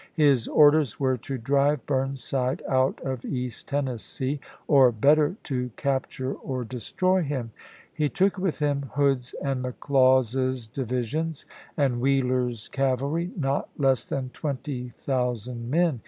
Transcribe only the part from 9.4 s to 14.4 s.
and McLaws's divisions and Wheeler's cavalry, not less than